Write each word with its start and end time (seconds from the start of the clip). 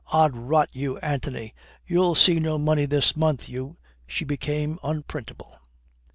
Od 0.11 0.35
rot 0.35 0.67
you, 0.71 0.97
Antony, 0.97 1.53
you'll 1.85 2.15
see 2.15 2.39
no 2.39 2.57
money 2.57 2.87
this 2.87 3.15
month, 3.15 3.47
you" 3.47 3.77
She 4.07 4.25
became 4.25 4.79
unprintable. 4.81 5.59